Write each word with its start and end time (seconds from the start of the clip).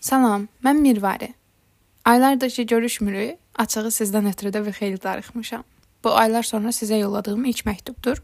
Salam, 0.00 0.48
mən 0.64 0.78
Mirvari. 0.80 1.34
Aylardır 2.04 2.50
ki, 2.50 2.66
görüşmürük. 2.66 3.38
Açığı 3.58 3.90
sizdən 3.90 4.28
ötürü 4.30 4.50
də 4.54 4.66
bir 4.66 4.72
xeyli 4.72 5.02
darıxmışam. 5.02 5.64
Bu 6.04 6.14
aylar 6.14 6.42
sonra 6.42 6.68
sizə 6.68 6.98
yolladığım 6.98 7.44
ilk 7.44 7.66
məktubdur. 7.66 8.22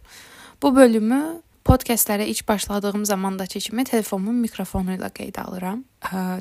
Bu 0.63 0.77
bölümü 0.77 1.43
podkastlara 1.65 2.23
ilk 2.23 2.49
başladığım 2.49 3.05
zamandakı 3.05 3.59
kimi 3.59 3.85
telefonumun 3.85 4.35
mikrofonu 4.35 4.95
ilə 4.95 5.11
qeydə 5.11 5.41
alıram. 5.41 5.85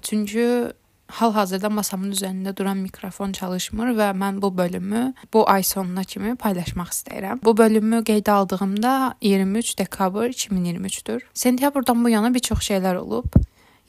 Çünki 0.02 0.74
hal-hazırda 1.08 1.70
masamın 1.70 2.12
üzərində 2.12 2.58
duran 2.58 2.78
mikrofon 2.78 3.32
çalışmır 3.32 3.96
və 3.98 4.12
mən 4.18 4.42
bu 4.42 4.58
bölümü 4.58 5.14
bu 5.34 5.50
ay 5.50 5.64
sonuna 5.64 6.04
kimi 6.04 6.36
paylaşmaq 6.36 6.94
istəyirəm. 6.94 7.42
Bu 7.44 7.58
bölümü 7.58 8.04
qeydə 8.06 8.32
aldığımda 8.32 9.16
23 9.22 9.80
dekabr 9.80 10.30
2023-dür. 10.30 11.22
Sentyabrdan 11.34 12.04
bu 12.04 12.10
yana 12.10 12.34
bir 12.34 12.40
çox 12.40 12.70
şeylər 12.70 12.98
olub. 12.98 13.26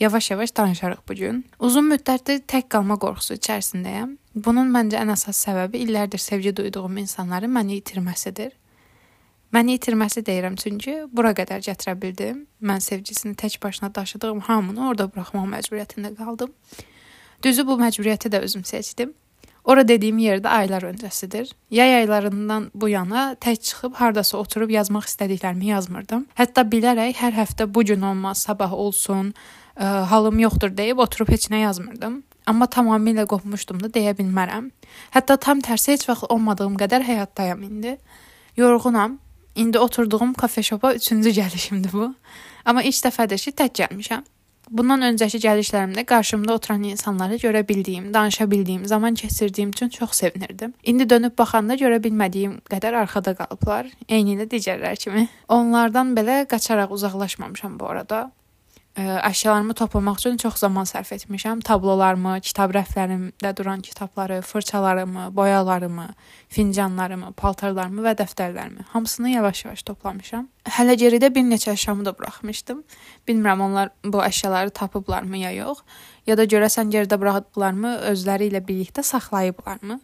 Yavaş-yavaş 0.01 0.57
danışarıq 0.57 0.99
bu 1.09 1.15
gün. 1.15 1.45
Uzun 1.59 1.87
müddətdir 1.93 2.43
tək 2.51 2.67
qalma 2.69 2.97
qorxusu 2.99 3.37
içərisindəyəm. 3.39 4.17
Bunun 4.35 4.73
məncə 4.75 4.99
ən 4.99 5.13
əsas 5.15 5.39
səbəbi 5.47 5.85
illərdir 5.87 6.19
sevgi 6.19 6.57
duyduğum 6.57 6.97
insanların 7.05 7.55
məni 7.55 7.79
itirməsidir. 7.79 8.51
Məni 9.55 9.79
itirməsi 9.79 10.25
deyirəm 10.27 10.57
çünki 10.59 10.97
bura 11.13 11.31
qədər 11.31 11.63
gətirə 11.63 11.95
bildim. 12.03 12.47
Mən 12.63 12.83
sevgisini 12.83 13.39
tək 13.39 13.61
başına 13.63 13.95
daşıdığım 13.95 14.41
hamını 14.41 14.89
orada 14.89 15.07
buraxmaq 15.15 15.47
məcburiyyətində 15.53 16.17
qaldım. 16.19 16.51
Düzü 17.43 17.67
bu 17.67 17.79
məcburiyyəti 17.79 18.35
də 18.35 18.43
özüm 18.43 18.65
seçdim. 18.65 19.15
Ora 19.65 19.89
dediyim 19.89 20.19
yerdə 20.19 20.49
aylar 20.49 20.83
öncəsidir. 20.83 21.53
Yay 21.71 21.95
aylarından 22.03 22.71
bu 22.75 22.89
yana 22.89 23.37
tək 23.41 23.63
çıxıb 23.63 23.95
hardasa 23.95 24.39
oturub 24.39 24.71
yazmaq 24.71 25.07
istədiklərimi 25.09 25.71
yazmırdım. 25.71 26.27
Hətta 26.37 26.67
bilərək 26.69 27.17
hər 27.23 27.33
həftə 27.39 27.75
bu 27.75 27.85
gün 27.85 28.03
olmaz, 28.03 28.43
sabah 28.43 28.73
olsun, 28.73 29.33
ə, 29.77 30.07
halım 30.11 30.39
yoxdur 30.39 30.77
deyib 30.77 30.99
oturub 31.05 31.31
heç 31.33 31.49
nə 31.53 31.65
yazmırdım. 31.65 32.23
Amma 32.47 32.69
tamamilə 32.69 33.25
qopmuşdum 33.27 33.81
da 33.81 33.89
deyə 33.93 34.13
bilmərəm. 34.19 34.69
Hətta 35.17 35.39
tam 35.41 35.63
tərsi 35.65 35.95
heç 35.95 36.09
vaxt 36.09 36.29
olmadığım 36.29 36.77
qədər 36.81 37.07
həyatdayam 37.07 37.63
indi. 37.65 37.97
Yorğunam. 38.57 39.19
İndi 39.55 39.79
oturduğum 39.79 40.35
kafe 40.35 40.63
şopa 40.63 40.95
3-cü 40.95 41.31
gəlişimdir 41.41 41.93
bu. 41.93 42.15
Amma 42.65 42.83
ilk 42.83 43.05
dəfədir 43.07 43.39
ki, 43.39 43.53
tək 43.55 43.77
gəlmişəm. 43.81 44.25
Bundan 44.71 45.05
öncəki 45.05 45.39
gəlişlərimdə 45.45 46.05
qarşımda 46.09 46.55
oturan 46.55 46.83
insanları 46.89 47.37
görə 47.37 47.63
bildiyim, 47.69 48.15
danışa 48.15 48.51
bildiyim, 48.51 48.87
zaman 48.87 49.15
keçirdiyim 49.15 49.71
üçün 49.71 49.89
çox 49.89 50.11
sevinirdim. 50.11 50.73
İndi 50.85 51.11
dönüb 51.11 51.39
baxanda 51.39 51.77
görə 51.77 52.01
bilmədiyim 52.05 52.57
qədər 52.73 52.97
arxada 53.05 53.35
qalıblar, 53.37 53.91
eyni 54.09 54.39
ilə 54.39 54.49
digərlər 54.51 54.97
kimi. 54.97 55.29
Onlardan 55.49 56.15
belə 56.17 56.47
qaçaraq 56.49 56.93
uzaqlaşmamışam 56.97 57.79
bu 57.81 57.89
arada 57.89 58.31
əşyalarımı 58.97 59.75
toplamaq 59.75 60.21
üçün 60.21 60.37
çox 60.37 60.61
zaman 60.63 60.87
sərf 60.87 61.11
etmişəm. 61.17 61.63
Tablolarımı, 61.67 62.37
kitab 62.41 62.75
rəflərimdə 62.77 63.51
duran 63.57 63.81
kitabları, 63.81 64.41
fırçalarımı, 64.43 65.37
boyalarımı, 65.37 66.07
fincanlarımı, 66.49 67.33
paltarlarımı 67.33 68.05
və 68.07 68.15
dəftərlərimi 68.23 68.87
hamısını 68.93 69.35
yavaş-yavaş 69.35 69.83
toplamışam. 69.83 70.49
Hələ 70.79 70.95
geridə 71.01 71.35
bir 71.35 71.43
neçə 71.43 71.75
əşyamı 71.75 72.07
da 72.07 72.15
buraxmışdım. 72.19 72.85
Bilmirəm 73.29 73.67
onlar 73.67 73.91
bu 74.05 74.23
əşyaları 74.23 74.71
tapıblarmı 74.71 75.43
ya 75.43 75.51
yox, 75.51 75.83
ya 76.27 76.39
da 76.39 76.45
görəsən 76.45 76.95
geridə 76.95 77.19
buraxdıqlarımı 77.21 77.97
özləri 78.15 78.51
ilə 78.53 78.63
birlikdə 78.63 79.03
saxlayıblarmı? 79.03 80.01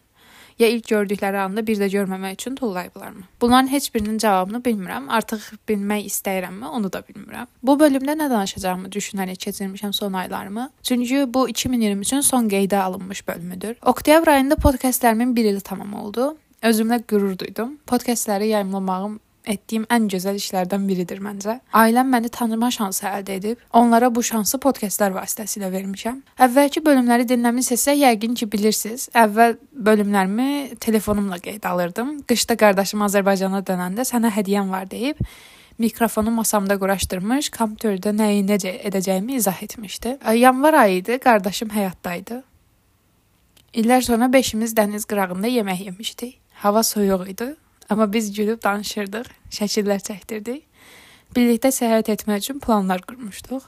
Ya 0.61 0.67
ilk 0.69 0.87
gördükləri 0.87 1.39
anda 1.41 1.63
bir 1.67 1.79
də 1.81 1.89
görməmək 1.91 2.33
üçün 2.37 2.55
tullayıblarmı? 2.55 3.23
Bunların 3.41 3.71
heç 3.71 3.93
birinin 3.95 4.17
cavabını 4.17 4.61
bilmirəm. 4.65 5.09
Artıq 5.09 5.47
bilmək 5.69 6.05
istəyirəmmi, 6.11 6.65
onu 6.65 6.91
da 6.93 7.01
bilmirəm. 7.07 7.49
Bu 7.63 7.77
bölümdə 7.79 8.15
nə 8.19 8.29
danışacağımı 8.29 8.91
düşünərək 8.93 9.41
keçirmişəm 9.47 9.93
son 9.93 10.13
aylarımı. 10.13 10.69
Çünki 10.83 11.25
bu 11.33 11.49
2023-ün 11.49 12.21
son 12.21 12.49
qeydə 12.49 12.77
alınmış 12.77 13.27
bölümüdür. 13.27 13.75
Oktyabr 13.85 14.27
ayında 14.27 14.55
podkastlərimin 14.55 15.35
1 15.35 15.45
ili 15.45 15.61
tamam 15.61 15.93
oldu. 15.93 16.37
Özümlə 16.61 17.01
qürur 17.07 17.39
duydum. 17.39 17.77
Podkastləri 17.87 18.47
yayımlamağım 18.47 19.19
etdiyim 19.45 19.85
ən 19.89 20.07
gözəl 20.11 20.39
işlərdən 20.39 20.87
biridir 20.87 21.21
məncə. 21.23 21.59
Ailəm 21.73 22.11
məni 22.13 22.29
tanıma 22.33 22.71
şansı 22.71 23.05
əldə 23.09 23.37
edib. 23.39 23.61
Onlara 23.73 24.09
bu 24.15 24.23
şansı 24.23 24.59
podkastlar 24.61 25.15
vasitəsilə 25.15 25.71
vermişəm. 25.73 26.19
Əvvəlki 26.47 26.83
bölümləri 26.85 27.27
dinləmisinizsə, 27.29 27.95
yəqin 27.99 28.35
ki, 28.37 28.49
bilirsiniz. 28.51 29.07
Əvvəl 29.15 29.57
bölümlərimi 29.71 30.77
telefonumla 30.79 31.41
qeydə 31.41 31.73
alırdım. 31.73 32.19
Qışda 32.29 32.57
qardaşım 32.59 33.07
Azərbaycana 33.07 33.63
dönəndə 33.65 34.07
sənə 34.07 34.33
hədiyyəm 34.37 34.69
var 34.73 34.91
deyib 34.91 35.19
mikrofonu 35.81 36.31
masamda 36.31 36.77
quraşdırmış, 36.77 37.49
kompüterdə 37.55 38.13
nəyi 38.13 38.43
necə 38.45 38.75
edəcəyimi 38.87 39.39
izah 39.39 39.63
etmişdi. 39.63 40.17
Yanvar 40.37 40.77
ayı 40.83 40.97
idi, 41.01 41.17
qardaşım 41.23 41.71
həyatdaydı. 41.73 42.41
İllər 43.81 44.01
sonra 44.05 44.27
beşimiz 44.33 44.75
dəniz 44.77 45.07
qırağında 45.09 45.47
yemək 45.47 45.85
yemişdik. 45.87 46.37
Hava 46.63 46.83
soyuq 46.83 47.29
idi. 47.33 47.47
Amma 47.91 48.13
biz 48.13 48.29
gülüb 48.31 48.61
danışırdıq, 48.63 49.25
şəkillər 49.51 49.99
çəkdirdik. 49.99 50.61
Birlikdə 51.35 51.73
səyahət 51.75 52.13
etmək 52.13 52.45
üçün 52.45 52.59
planlar 52.63 53.01
qurmuşduq. 53.03 53.65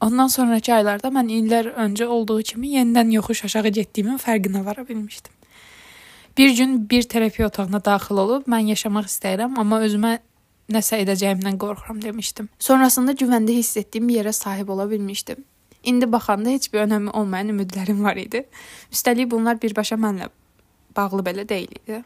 Ondan 0.00 0.30
sonrakı 0.32 0.72
aylarda 0.72 1.10
mən 1.12 1.28
illər 1.28 1.68
öncə 1.84 2.06
olduğu 2.08 2.38
kimi 2.50 2.70
yenidən 2.78 3.12
yoxuş 3.12 3.42
aşağı 3.44 3.72
getdiyimin 3.78 4.16
fərqinə 4.22 4.64
vara 4.64 4.88
bilmişdim. 4.88 5.32
Bir 6.38 6.56
gün 6.56 6.90
bir 6.90 7.02
terapiya 7.02 7.48
otağına 7.48 7.82
daxil 7.84 8.22
olub 8.24 8.48
mən 8.48 8.64
yaşamaq 8.72 9.12
istəyirəm, 9.12 9.60
amma 9.60 9.82
özümə 9.90 10.14
nəsə 10.72 11.02
edəcəyimdən 11.04 11.60
qorxuram 11.60 12.00
demişdim. 12.02 12.48
Sonrasında 12.58 13.12
güvəndə 13.12 13.58
hiss 13.58 13.76
etdiyim 13.76 14.08
yerə 14.08 14.32
sahib 14.32 14.72
ola 14.72 14.88
bilmişdim. 14.90 15.44
İndi 15.84 16.12
baxanda 16.12 16.48
heç 16.48 16.72
bir 16.72 16.86
önəmi 16.86 17.10
olmayan 17.10 17.52
ümidlərim 17.52 18.02
var 18.04 18.16
idi. 18.16 18.46
Üstəlik 18.92 19.30
bunlar 19.30 19.62
birbaşa 19.62 20.00
mənlə 20.00 20.32
bağlı 20.96 21.22
belə 21.28 21.48
deyil 21.48 21.76
idi. 21.82 22.04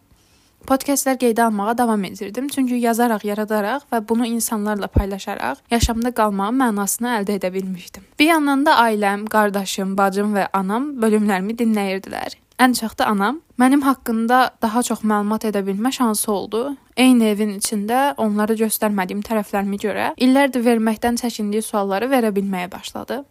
Podkastlar 0.66 1.16
qeydə 1.16 1.44
almağa 1.46 1.78
davam 1.78 2.04
edirdim, 2.04 2.48
çünki 2.48 2.74
yazaraq, 2.74 3.24
yaradaraq 3.24 3.86
və 3.92 4.02
bunu 4.08 4.26
insanlarla 4.26 4.86
paylaşaraq 4.86 5.62
yaşamda 5.70 6.12
qalmağın 6.12 6.58
mənasını 6.60 7.14
əldə 7.20 7.38
edə 7.38 7.52
bilmişdim. 7.54 8.04
Bir 8.18 8.26
yandan 8.32 8.66
da 8.66 8.74
ailəm, 8.82 9.24
qardaşım, 9.32 9.96
bacım 9.96 10.34
və 10.36 10.48
anam 10.52 10.90
bölümlərimi 11.02 11.56
dinləyirdilər. 11.56 12.36
Ən 12.58 12.74
çox 12.74 12.98
da 12.98 13.06
anam 13.06 13.40
mənim 13.58 13.84
haqqında 13.86 14.38
daha 14.62 14.82
çox 14.82 15.04
məlumat 15.06 15.44
edə 15.46 15.62
bilmə 15.66 15.92
şansı 15.94 16.32
oldu. 16.32 16.62
Eyni 16.96 17.28
evin 17.30 17.54
içində 17.60 18.14
onlara 18.16 18.56
göstərmədiyim 18.58 19.22
tərəflərimi 19.22 19.78
görə 19.84 20.08
illərdir 20.16 20.64
verməkdən 20.66 21.20
çəkindiyi 21.22 21.62
sualları 21.62 22.10
verə 22.10 22.32
bilməyə 22.34 22.72
başladı. 22.72 23.22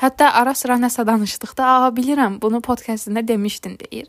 Hətta 0.00 0.32
ara-sıra 0.40 0.74
nəsə 0.80 1.06
danışdıqda, 1.06 1.64
"A, 1.66 1.88
bilirəm, 1.96 2.40
bunu 2.42 2.60
podkastında 2.60 3.28
demişdin" 3.28 3.78
deyir. 3.78 4.08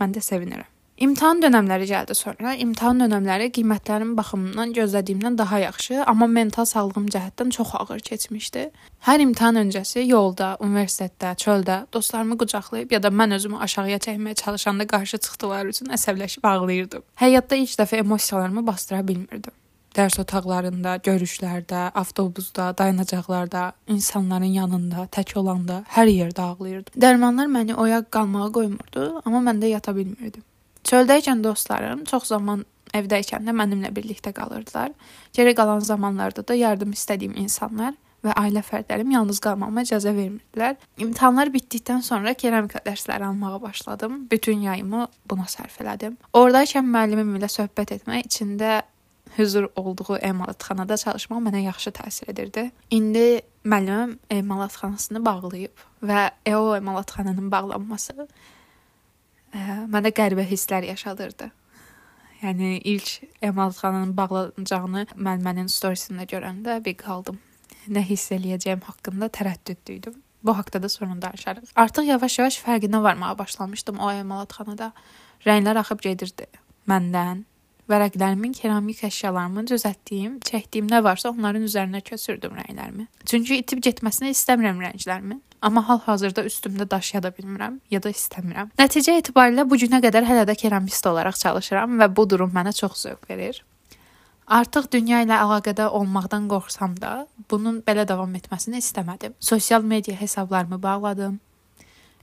Mən 0.00 0.14
də 0.14 0.20
sevinirəm. 0.20 0.73
İmtahan 0.94 1.40
dönəmləri 1.42 1.88
gəldi 1.90 2.14
sonra. 2.14 2.52
İmtahan 2.54 3.00
dönəmləri 3.02 3.48
qiymətlərim 3.56 4.12
baxımından 4.14 4.74
gözlədiyimdən 4.76 5.38
daha 5.38 5.58
yaxşı, 5.58 6.04
amma 6.06 6.28
mental 6.30 6.68
sağlığım 6.70 7.08
cəhətdən 7.10 7.50
çox 7.56 7.72
ağır 7.80 8.04
keçmişdi. 8.10 8.68
Hər 9.08 9.24
imtahan 9.24 9.58
öncəsi 9.64 10.04
yolda, 10.06 10.52
universitetdə, 10.62 11.34
çöldə 11.34 11.80
dostlarımı 11.92 12.38
qucaqlayıb 12.38 12.94
ya 12.94 13.02
da 13.02 13.10
mən 13.10 13.34
özümü 13.34 13.58
aşağıya 13.66 13.98
çəkməyə 14.06 14.34
çalışanda 14.44 14.86
qarşı 14.86 15.18
çıxdıqları 15.18 15.74
üçün 15.74 15.90
əsəbləşib 15.98 16.46
ağlayırdım. 16.52 17.02
Həyatda 17.24 17.58
ilk 17.64 17.76
dəfə 17.82 18.00
emosiyalarımı 18.06 18.66
bastıra 18.66 19.02
bilmirdim. 19.08 19.52
Dərs 19.94 20.20
otaqlarında, 20.20 20.96
görüşlərdə, 21.06 21.90
avtobusda, 21.94 22.70
dayanacaqlarda, 22.78 23.72
insanların 23.86 24.56
yanında, 24.62 25.08
tək 25.10 25.36
olanda 25.38 25.82
hər 25.98 26.10
yerdə 26.10 26.48
ağlayırdım. 26.48 26.98
Dərmanlar 27.02 27.50
məni 27.50 27.74
oyaq 27.74 28.10
qalmağa 28.10 28.50
qoymurdu, 28.56 29.06
amma 29.24 29.44
mən 29.50 29.62
də 29.62 29.70
yata 29.76 29.94
bilmirdim. 29.96 30.42
Çöldə 30.84 31.44
dostlarım 31.44 32.04
çox 32.04 32.24
zaman 32.28 32.64
evdəykən 32.94 33.46
də 33.48 33.52
mənimlə 33.56 33.90
birlikdə 33.96 34.32
qalırdılar. 34.32 34.92
Geri 35.32 35.54
qalan 35.54 35.80
zamanlarda 35.80 36.46
da 36.48 36.54
yardım 36.54 36.92
istədiyim 36.92 37.36
insanlar 37.40 37.94
və 38.24 38.32
ailə 38.40 38.62
fərdlərim 38.64 39.10
yalnız 39.12 39.40
qalmama 39.44 39.84
icazə 39.84 40.14
vermirdilər. 40.16 40.76
İmtahanlar 40.98 41.50
bitdikdən 41.52 42.00
sonra 42.04 42.34
keramika 42.34 42.80
dərsləri 42.86 43.26
almağa 43.26 43.62
başladım. 43.62 44.26
Bütün 44.30 44.64
yayımı 44.68 45.06
buna 45.30 45.44
sərf 45.50 45.80
elədim. 45.84 46.16
Ordaykən 46.32 46.88
müəllimim 46.88 47.36
ilə 47.40 47.50
söhbət 47.52 47.96
etmək, 47.98 48.28
içində 48.30 48.82
huzur 49.36 49.68
olduğu 49.76 50.16
emalatxanada 50.22 50.96
çalışmaq 50.96 51.42
mənə 51.48 51.64
yaxşı 51.66 51.90
təsir 51.98 52.30
edirdi. 52.32 52.70
İndi 52.90 53.42
müəllimim 53.64 54.18
emalatxanasını 54.30 55.24
bağlayıb 55.24 55.86
və 56.04 56.28
o 56.54 56.76
emalatxananın 56.76 57.50
bağlanması 57.52 58.28
mənə 59.54 60.10
qəribə 60.14 60.44
hisslər 60.48 60.86
yaşadırdı. 60.90 61.50
Yəni 62.42 62.80
ilk 62.90 63.10
emalatxananın 63.42 64.12
bağlanacağını 64.18 65.06
müəllimənin 65.14 65.70
storiesində 65.72 66.26
görəndə 66.28 66.80
bir 66.84 66.96
qaldım. 67.00 67.38
Nə 67.88 68.02
hiss 68.04 68.32
eləyəcəyim 68.34 68.82
haqqında 68.84 69.30
tərəddüdlü 69.32 69.98
idim. 70.00 70.18
Bu 70.44 70.52
haqqda 70.58 70.82
da 70.82 70.88
sonra 70.88 71.16
danışarıq. 71.22 71.72
Artıq 71.76 72.04
yavaş-yavaş 72.10 72.58
fərqinə 72.66 73.00
varmağa 73.02 73.38
başlamışdım 73.38 74.02
o 74.02 74.10
emalatxanada. 74.12 74.92
Rənglər 75.46 75.80
axıb 75.80 76.04
gedirdi 76.04 76.50
məndən 76.90 77.44
vərəqlərimin, 77.90 78.54
keramik 78.56 79.02
əşyalarımı 79.08 79.64
düzəltdiyim, 79.70 80.38
çəkdiyim 80.48 80.88
nə 80.90 81.02
varsa 81.04 81.30
onların 81.30 81.66
üzərinə 81.66 82.00
köçürdüm 82.04 82.56
rənglərimi. 82.58 83.06
Çünki 83.28 83.60
itib 83.60 83.82
getməsini 83.84 84.32
istəmirəm 84.34 84.80
rənglərimin. 84.84 85.42
Amma 85.64 85.84
hal-hazırda 85.88 86.44
üstümdə 86.44 86.88
daşıya 86.90 87.22
da 87.24 87.30
bilmirəm 87.36 87.78
ya 87.90 88.02
da 88.04 88.12
istəmirəm. 88.12 88.74
Nəticə 88.80 89.16
etibarilə 89.20 89.64
bu 89.68 89.78
günə 89.80 90.02
qədər 90.04 90.26
hələ 90.28 90.44
də 90.48 90.56
keramist 90.60 91.06
olaraq 91.08 91.38
çalışıram 91.40 91.96
və 92.00 92.10
bu 92.16 92.26
durum 92.30 92.52
mənə 92.52 92.74
çox 92.76 93.06
zövq 93.06 93.30
verir. 93.30 93.62
Artıq 94.44 94.90
dünya 94.92 95.22
ilə 95.24 95.38
əlaqədə 95.40 95.86
olmaqdan 95.88 96.50
qorxsam 96.50 96.98
da, 97.00 97.24
bunun 97.50 97.80
belə 97.86 98.04
davam 98.08 98.34
etməsini 98.36 98.82
istəmədim. 98.84 99.32
Sosial 99.40 99.82
media 99.82 100.20
hesablarımı 100.20 100.82
bağladım 100.82 101.40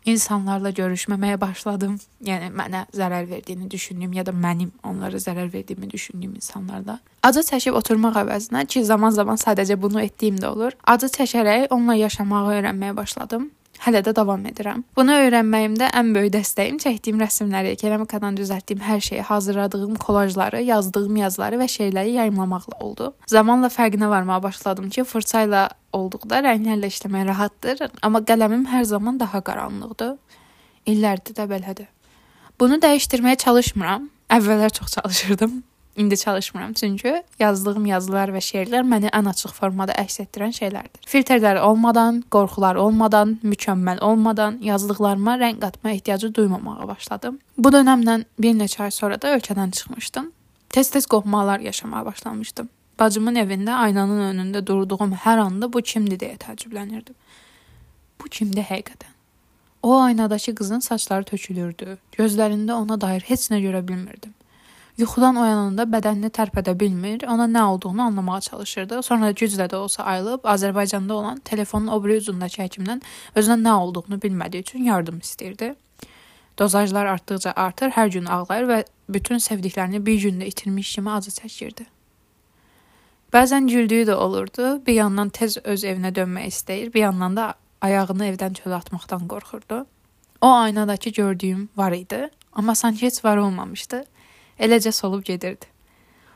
insanlarla 0.05 0.71
görüşməməyə 0.75 1.39
başladım. 1.41 1.97
Yəni 2.25 2.49
mənə 2.55 2.85
zərər 2.95 3.29
verdiyini 3.29 3.69
düşündüyüm 3.71 4.13
ya 4.13 4.25
da 4.25 4.31
mənim 4.31 4.71
onlara 4.83 5.17
zərər 5.21 5.53
verdiyimi 5.53 5.89
düşündüyüm 5.91 6.35
insanlarla. 6.41 6.99
Acı 7.23 7.45
çəkib 7.45 7.77
oturmaq 7.77 8.17
əvəzinə 8.23 8.65
ki, 8.65 8.83
zaman-zaman 8.85 9.37
sadəcə 9.37 9.77
bunu 9.81 10.01
etdiyim 10.01 10.39
də 10.41 10.53
olur. 10.53 10.77
Acı 10.83 11.11
çəkərək 11.17 11.67
onunla 11.69 11.99
yaşamağı 12.01 12.55
öyrənməyə 12.57 12.95
başladım. 12.97 13.51
Hələ 13.81 14.03
də 14.05 14.11
davam 14.13 14.43
edirəm. 14.45 14.83
Bunu 14.97 15.15
öyrənməyimdə 15.23 15.87
ən 15.97 16.11
böyük 16.13 16.35
dəstəyim 16.35 16.77
çəkdiyim 16.83 17.21
rəsmləri, 17.23 17.71
keramikadan 17.81 18.35
düzəltdiyim 18.37 18.83
hər 18.85 18.99
şeyi, 19.01 19.21
hazırladığım 19.25 19.95
kolajları, 20.03 20.61
yazdığım 20.67 21.15
yazıları 21.23 21.57
və 21.63 21.67
şeirləri 21.75 22.13
yayımlamaqla 22.19 22.77
oldu. 22.85 23.09
Zamanla 23.25 23.71
fərqinə 23.73 24.09
varmağa 24.09 24.37
başladım 24.43 24.91
ki, 24.93 25.03
fırça 25.09 25.47
ilə 25.47 25.63
olduqda 25.97 26.43
rənglərlə 26.45 26.91
işləmək 26.93 27.25
rahatdır, 27.31 27.83
amma 28.05 28.21
qələmim 28.21 28.67
hər 28.69 28.85
zaman 28.93 29.17
daha 29.19 29.41
qaranlıqdır. 29.49 30.13
İllərdir 30.85 31.41
də 31.41 31.49
belədir. 31.49 31.89
Bunu 32.61 32.77
dəyişdirməyə 32.85 33.41
çalışmıram. 33.41 34.09
Əvvəllər 34.29 34.77
çox 34.77 34.93
çalışırdım. 34.93 35.63
İndi 35.97 36.17
çalışmıram 36.17 36.73
çünki 36.73 37.23
yazdığım 37.39 37.85
yazılar 37.85 38.31
və 38.31 38.39
şeirlər 38.39 38.85
məni 38.87 39.09
ən 39.11 39.27
açıq 39.29 39.51
formada 39.51 39.91
əks 39.99 40.21
etdirən 40.23 40.53
şeylərdir. 40.55 41.03
Filtrlər 41.03 41.59
olmadan, 41.59 42.21
qorxular 42.31 42.79
olmadan, 42.79 43.39
mükəmməl 43.43 43.99
olmadan 43.99 44.59
yazdıqlarıma 44.63 45.35
rəng 45.43 45.59
qatma 45.59 45.91
ehtiyacı 45.91 46.33
duymamağa 46.35 46.87
başladım. 46.87 47.39
Bu 47.57 47.69
dövrdən 47.75 48.25
bir 48.39 48.55
neçə 48.55 48.83
ay 48.83 48.91
sonra 48.91 49.21
da 49.21 49.35
ölkədən 49.35 49.71
çıxmışdım. 49.71 50.31
Tez-tez 50.69 51.07
qohmalar 51.07 51.59
yaşamağa 51.59 52.05
başlamışdım. 52.05 52.69
Bacımın 52.99 53.35
evində 53.35 53.71
aynanın 53.71 54.21
önündə 54.31 54.65
durduğum 54.67 55.13
hər 55.25 55.39
anda 55.43 55.73
bu 55.73 55.81
kimdir 55.81 56.19
deyə 56.19 56.37
təəccüblənirdim. 56.39 57.15
Bu 58.21 58.29
kimdir 58.29 58.63
həqiqətən? 58.63 59.11
O 59.83 59.99
aynadakı 59.99 60.55
qızın 60.55 60.79
saçları 60.79 61.23
tökülürdü. 61.23 61.97
Gözlərində 62.17 62.73
ona 62.73 63.01
dair 63.01 63.21
heç 63.27 63.49
nə 63.51 63.59
görə 63.59 63.87
bilmirdim. 63.87 64.33
Yuxudan 64.99 65.37
oyananda 65.39 65.85
bədənini 65.87 66.29
tərpədə 66.35 66.73
bilmir, 66.79 67.23
ona 67.31 67.45
nə 67.47 67.61
olduğunu 67.63 68.01
anlamağa 68.01 68.41
çalışırdı. 68.41 68.99
Sonra 69.03 69.31
güclə 69.31 69.69
də 69.71 69.75
olsa 69.75 70.03
ayılıb 70.03 70.43
Azərbaycanda 70.43 71.13
olan 71.13 71.39
telefonun 71.39 71.87
o 71.87 72.03
biri 72.03 72.17
ucundakı 72.19 72.61
həkimdən 72.61 73.01
özünə 73.35 73.57
nə 73.61 73.71
olduğunu 73.71 74.19
bilmədiyi 74.21 74.67
üçün 74.67 74.83
yardım 74.83 75.19
istəyirdi. 75.23 75.73
Dozajlar 76.59 77.05
artdıqca 77.05 77.53
artır, 77.55 77.95
hər 77.95 78.11
gün 78.11 78.25
ağlayır 78.25 78.67
və 78.67 78.83
bütün 79.09 79.39
sevdiklərini 79.39 80.05
bir 80.05 80.19
gündə 80.19 80.51
itirmiş 80.51 80.93
kimi 80.95 81.11
acı 81.11 81.31
çəkirdi. 81.39 81.87
Bəzən 83.33 83.71
güldüyü 83.71 84.05
də 84.11 84.13
olurdu. 84.13 84.85
Bir 84.85 84.93
yandan 84.93 85.29
tez 85.29 85.57
öz 85.63 85.83
evinə 85.83 86.11
dönmək 86.15 86.51
istəyir, 86.51 86.93
bir 86.93 87.07
yandan 87.07 87.37
da 87.37 87.53
ayağını 87.81 88.33
evdən 88.33 88.59
çölə 88.59 88.83
atmaqdan 88.83 89.27
qorxurdu. 89.27 89.85
O 90.41 90.51
aynadakı 90.51 91.09
gördüyüm 91.09 91.69
var 91.77 91.91
idi, 91.91 92.29
amma 92.53 92.75
sanki 92.75 93.05
heç 93.05 93.25
var 93.25 93.37
olmamışdı 93.37 94.03
eləcə 94.59 94.91
solub 94.91 95.23
gedirdi. 95.25 95.65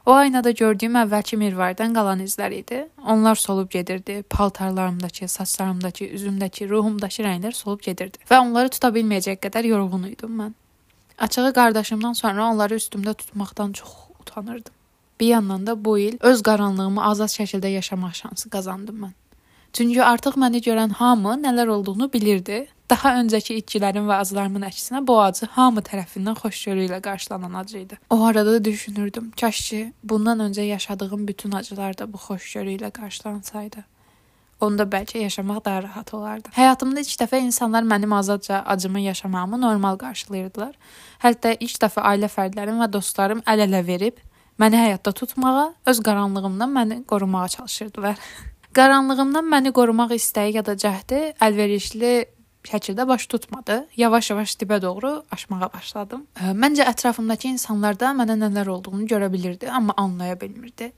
O 0.05 0.13
aynada 0.13 0.51
gördüyüm 0.51 0.99
əvvəlki 0.99 1.37
mirvardan 1.41 1.93
qalan 1.97 2.19
izlər 2.21 2.53
idi. 2.53 2.83
Onlar 3.07 3.35
solub 3.35 3.71
gedirdi. 3.71 4.23
Paltarlarımdakı, 4.29 5.27
saçlarımdakı, 5.27 6.05
üzümdəki, 6.05 6.69
ruhumdakı 6.69 7.25
rənglər 7.25 7.57
solub 7.57 7.81
gedirdi 7.81 8.21
və 8.29 8.39
onları 8.43 8.69
tuta 8.69 8.93
bilməyəcək 8.93 9.41
qədər 9.47 9.65
yorğun 9.71 10.05
idim 10.11 10.37
mən. 10.41 10.53
Açığı 11.17 11.53
qardaşımdan 11.53 12.13
sonra 12.13 12.45
onları 12.51 12.75
üstümdə 12.75 13.13
tutmaqdan 13.13 13.71
çox 13.71 13.89
utanırdım. 14.19 14.73
Bir 15.19 15.27
yandan 15.27 15.67
da 15.67 15.85
bu 15.85 15.99
il 15.99 16.17
öz 16.21 16.43
qaranlığımı 16.43 17.05
azad 17.05 17.31
şəkildə 17.39 17.67
yaşamaq 17.67 18.13
şansı 18.13 18.49
qazandım 18.49 19.03
mən. 19.03 19.13
Çünki 19.75 20.03
artıq 20.03 20.37
məni 20.39 20.61
görən 20.63 20.93
hamı 20.95 21.33
nələr 21.43 21.67
olduğunu 21.67 22.05
bilirdi. 22.13 22.61
Daha 22.89 23.09
öncəki 23.19 23.57
itkilərin 23.59 24.05
və 24.07 24.21
acılarımın 24.23 24.63
əksinə 24.69 25.01
bu 25.07 25.17
acı 25.19 25.49
hamı 25.51 25.81
tərəfindən 25.83 26.37
xoşgörü 26.39 26.85
ilə 26.85 27.01
qarşılanan 27.03 27.57
acı 27.59 27.77
idi. 27.77 27.97
O 28.09 28.23
arada 28.23 28.53
da 28.53 28.65
düşünürdüm, 28.65 29.31
kaş 29.41 29.59
ki, 29.69 29.79
bundan 30.03 30.39
öncə 30.39 30.61
yaşadığım 30.61 31.27
bütün 31.27 31.51
acılar 31.51 31.97
da 31.97 32.07
bu 32.13 32.17
xoşgörü 32.17 32.77
ilə 32.77 32.91
qarşılansaydı. 32.91 33.83
Onda 34.61 34.83
bəlkə 34.83 35.17
yaşamaq 35.17 35.65
daha 35.65 35.83
rahat 35.83 36.13
olardı. 36.13 36.53
Həyatımda 36.55 37.03
ilk 37.03 37.19
dəfə 37.25 37.41
insanlar 37.43 37.83
mənim 37.83 38.15
azadca 38.15 38.63
acımı 38.65 38.99
yaşamağımı 38.99 39.61
normal 39.61 39.97
qarşılayırdılar. 39.97 40.71
Hətta 41.19 41.57
ilk 41.59 41.75
dəfə 41.83 42.07
ailə 42.13 42.31
fərdlərim 42.31 42.79
və 42.79 42.93
dostlarım 42.93 43.43
əl-ələ 43.43 43.83
verib 43.87 44.23
məni 44.59 44.79
həyatda 44.79 45.11
tutmağa, 45.11 45.73
öz 45.85 45.99
qaranlığımdan 45.99 46.75
məni 46.79 47.03
qorumağa 47.05 47.47
çalışırdılar. 47.47 48.15
Qaranlığımdan 48.75 49.45
məni 49.47 49.71
qorumaq 49.71 50.09
istəyi 50.17 50.57
ya 50.57 50.61
da 50.67 50.73
cəhdi 50.75 51.19
əlverişli 51.45 52.09
şəkildə 52.67 53.05
baş 53.07 53.27
tutmadı. 53.31 53.77
Yavaş-yavaş 53.95 54.55
dibə 54.59 54.81
doğru 54.81 55.11
aşmağa 55.31 55.69
başladım. 55.73 56.25
Məncə 56.63 56.83
ətrafımdakı 56.91 57.47
insanlar 57.53 57.95
da 57.99 58.09
mənə 58.19 58.35
nələr 58.41 58.67
olduğunu 58.73 59.05
görə 59.07 59.29
bilirdi, 59.31 59.69
amma 59.71 59.93
anlaya 59.97 60.35
bilmirdi. 60.41 60.89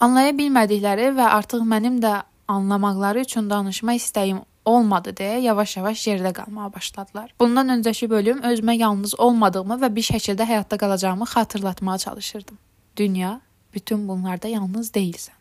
Anlaya 0.00 0.36
bilmədikləri 0.38 1.08
və 1.16 1.26
artıq 1.38 1.64
mənim 1.66 1.96
də 2.04 2.12
anlamaqları 2.48 3.24
üçün 3.26 3.50
danışma 3.50 3.96
istəyim 3.98 4.44
olmadı 4.64 5.14
deyə 5.18 5.40
yavaş-yavaş 5.48 6.06
yerdə 6.06 6.32
qalmağa 6.36 6.68
başladılar. 6.74 7.34
Bundan 7.40 7.74
öncəki 7.74 8.10
bölüm 8.10 8.44
özümə 8.52 8.76
yalnız 8.78 9.18
olmadığımı 9.18 9.80
və 9.82 9.90
bir 9.96 10.06
şəkildə 10.12 10.46
həyatda 10.46 10.78
qalacağımı 10.78 11.26
xatırlatmağa 11.34 11.98
çalışırdım. 11.98 12.58
Dünya 12.96 13.40
bütün 13.74 14.08
bunlarda 14.08 14.48
yalnız 14.48 14.90
deyilsən. 14.94 15.35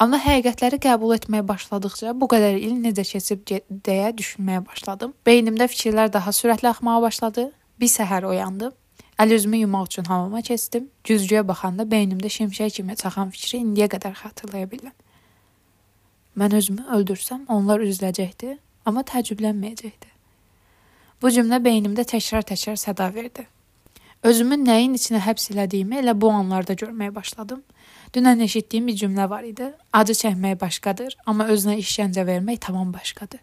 Amma 0.00 0.16
həqiqətləri 0.16 0.78
qəbul 0.80 1.10
etməyə 1.18 1.44
başladıqca 1.44 2.14
bu 2.16 2.26
qədər 2.32 2.54
il 2.56 2.78
necə 2.80 3.04
keçib 3.04 3.42
deyə 3.44 4.14
düşünməyə 4.16 4.62
başladım. 4.64 5.12
Beynimdə 5.28 5.66
fikirlər 5.68 6.12
daha 6.12 6.32
sürətli 6.32 6.70
axmağa 6.70 7.02
başladı. 7.04 7.50
Bir 7.80 7.90
səhər 7.92 8.24
oyandım. 8.30 8.72
Əl-üzümü 9.20 9.60
yumaq 9.60 9.90
üçün 9.90 10.08
hamama 10.08 10.40
keçdim. 10.40 10.86
Güzgüyə 11.04 11.42
baxanda 11.48 11.84
beynimdə 11.84 12.32
şimşək 12.32 12.78
kimi 12.78 12.96
çaxan 12.96 13.28
fikri 13.34 13.60
indiyə 13.60 13.90
qədər 13.92 14.16
xatırlaya 14.22 14.70
bilirəm. 14.72 14.96
Mən 16.40 16.56
özümü 16.56 16.86
öldürsəm, 16.96 17.42
onlar 17.52 17.84
üzüləcəkdi, 17.84 18.56
amma 18.88 19.04
təəccüblənməyəcəkdi. 19.04 20.08
Bu 21.20 21.28
cümlə 21.36 21.60
beynimdə 21.60 22.06
təkrar-təkrar 22.08 22.80
səda 22.80 23.10
verdi. 23.12 23.44
Özümü 24.24 24.56
nəyin 24.62 24.96
içinə 24.96 25.20
həbs 25.26 25.50
elədiyimi 25.52 26.00
elə 26.00 26.16
bu 26.16 26.32
anlarda 26.32 26.72
görməyə 26.72 27.12
başladım. 27.14 27.60
Dünən 28.14 28.42
eşitdiyim 28.42 28.86
bir 28.86 28.96
cümlə 28.96 29.28
var 29.30 29.44
idi. 29.46 29.72
Acı 29.92 30.16
çəkmək 30.18 30.56
başqadır, 30.60 31.14
amma 31.26 31.46
özünə 31.54 31.76
işgəncə 31.78 32.26
vermək 32.26 32.58
tamam 32.66 32.90
başqadır. 32.92 33.38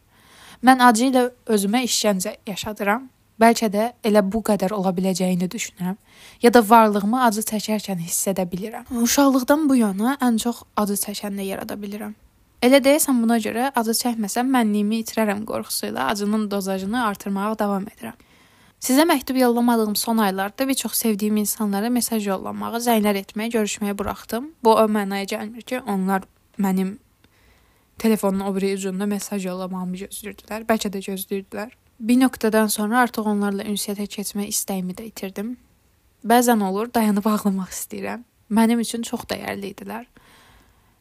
Mən 0.64 0.84
acı 0.84 1.06
ilə 1.08 1.24
özümə 1.46 1.84
işgəncə 1.88 2.36
yaşadıram. 2.48 3.08
Bəlkə 3.40 3.70
də 3.70 3.92
elə 4.10 4.24
bu 4.26 4.42
qədər 4.42 4.74
ola 4.74 4.90
biləcəyini 4.98 5.48
düşünürəm, 5.54 5.96
ya 6.42 6.54
da 6.54 6.64
varlığımı 6.70 7.20
acı 7.24 7.44
çəkərkən 7.52 8.00
hiss 8.02 8.28
edə 8.34 8.48
bilirəm. 8.52 8.88
Uşaqlıqdan 9.04 9.70
bu 9.70 9.76
yana 9.78 10.18
ən 10.18 10.40
çox 10.42 10.64
acı 10.76 10.98
çəkəndə 11.06 11.46
yarada 11.46 11.78
bilirəm. 11.78 12.16
Elə 12.66 12.82
deyəsən 12.82 13.22
buna 13.22 13.38
görə 13.38 13.70
acı 13.78 13.94
çəkməsəm 14.02 14.50
mənliyimi 14.56 15.04
itirərəm 15.04 15.46
qorxusuyla 15.46 16.08
acının 16.12 16.50
dozajını 16.52 17.04
artırmağa 17.06 17.60
davam 17.60 17.86
edirəm. 17.94 18.18
Sizə 18.80 19.08
məktub 19.10 19.38
yollamadığım 19.40 19.96
son 19.96 20.18
aylarda 20.18 20.68
bir 20.68 20.74
çox 20.74 20.94
sevdiyim 20.94 21.38
insanlara 21.42 21.90
mesaj 21.90 22.28
yollamağı, 22.28 22.78
zənglər 22.86 23.18
etməyə, 23.24 23.50
görüşməyə 23.56 23.98
buraxdım. 23.98 24.52
Bu 24.64 24.76
o 24.78 24.86
mənaya 24.86 25.26
gəlmir 25.26 25.66
ki, 25.66 25.80
onlar 25.82 26.28
mənim 26.62 26.98
telefonun 27.98 28.46
o 28.46 28.56
biri 28.56 28.76
ucunda 28.76 29.06
mesaj 29.06 29.46
yollamağımı 29.50 30.04
gözləyirdilər, 30.04 30.68
bəlkə 30.70 30.94
də 30.94 31.02
gözləyirdilər. 31.10 31.74
Bir 32.00 32.20
nöqtədən 32.22 32.70
sonra 32.70 33.02
artıq 33.08 33.26
onlarla 33.26 33.66
ünsiyyətə 33.66 34.06
keçmək 34.14 34.54
istəyimi 34.54 34.94
də 34.94 35.10
itirdim. 35.10 35.56
Bəzən 36.26 36.62
olur, 36.62 36.94
dayanıb 36.94 37.26
ağlamaq 37.26 37.74
istəyirəm. 37.74 38.24
Mənim 38.54 38.80
üçün 38.86 39.02
çox 39.02 39.26
dəyərli 39.32 39.74
idilər. 39.74 40.06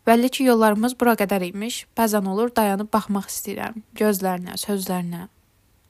Bəlli 0.09 0.31
ki, 0.33 0.49
yollarımız 0.49 0.97
bura 1.01 1.13
qədər 1.21 1.45
imiş. 1.51 1.85
Bəzən 1.99 2.25
olur, 2.33 2.49
dayanıb 2.57 2.89
baxmaq 2.93 3.29
istəyirəm 3.29 3.83
gözlərinə, 4.01 4.57
sözlərinə, 4.65 5.27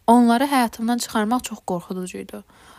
Onları 0.06 0.44
həyatımdan 0.44 0.98
çıxarmaq 0.98 1.42
çox 1.42 1.58
qorxuducu 1.66 2.18
idi. 2.18 2.38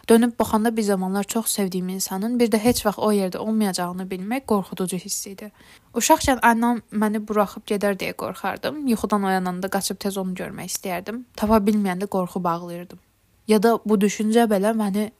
Dönüb 0.09 0.39
baxanda 0.39 0.77
bir 0.77 0.81
zamanlar 0.81 1.23
çox 1.23 1.47
sevdiyim 1.47 1.89
insanın 1.89 2.39
bir 2.39 2.51
də 2.51 2.57
heç 2.57 2.85
vaxt 2.85 2.99
o 2.99 3.11
yerdə 3.11 3.37
olmayacağını 3.37 4.03
bilmək 4.03 4.45
qorxuducu 4.47 4.97
hiss 4.97 5.27
idi. 5.27 5.51
Uşaqkən 5.93 6.39
anam 6.41 6.79
məni 6.91 7.19
buraxıb 7.27 7.65
gedər 7.67 7.99
deyə 7.99 8.13
qorxardım. 8.13 8.87
Yuxudan 8.87 9.23
oyananda 9.23 9.67
qaçıb 9.67 9.99
tez 9.99 10.17
onu 10.17 10.35
görmək 10.39 10.71
istəyərdim. 10.71 11.25
Tapa 11.35 11.59
bilməyəndə 11.67 12.07
qorxub 12.07 12.45
ağlayırdım. 12.45 12.99
Ya 13.47 13.59
da 13.63 13.75
bu 13.85 13.99
düşüncə 13.99 14.47
belə 14.47 14.71
məni 14.83 15.11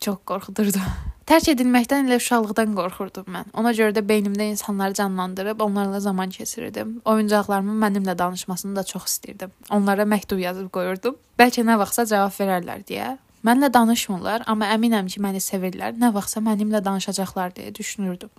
çox 0.00 0.18
qorxudurdu. 0.26 0.80
Tərk 1.26 1.48
edilməkdən 1.50 2.06
elə 2.06 2.20
uşaqlıqdan 2.20 2.76
qorxurdum 2.78 3.26
mən. 3.34 3.48
Ona 3.58 3.72
görə 3.74 3.96
də 3.96 4.02
beynimdə 4.06 4.46
insanları 4.52 4.94
canlandırıb 4.94 5.60
onlarla 5.64 5.98
zaman 6.00 6.30
keçirirdim. 6.30 7.00
Oyuncaqlarımın 7.04 7.80
mənimlə 7.82 8.14
danışmasını 8.18 8.76
da 8.76 8.84
çox 8.84 9.08
istirdim. 9.10 9.50
Onlara 9.70 10.06
məktub 10.06 10.38
yazıb 10.38 10.70
qoyurdum. 10.70 11.18
Bəlkə 11.38 11.66
nə 11.66 11.80
vaxtsa 11.82 12.06
cavab 12.12 12.30
verərlər 12.38 12.86
deyə. 12.86 13.16
Mənlə 13.42 13.72
danışmırlar, 13.74 14.46
amma 14.46 14.70
əminəm 14.76 15.10
ki, 15.10 15.18
məni 15.26 15.42
sevirlər. 15.42 15.98
Nə 15.98 16.12
vaxtsa 16.14 16.44
mənimlə 16.46 16.84
danışacaqlar 16.86 17.58
deyə 17.58 17.74
düşünürdüm. 17.74 18.30